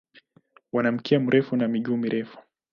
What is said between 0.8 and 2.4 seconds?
mkia mrefu na miguu mirefu.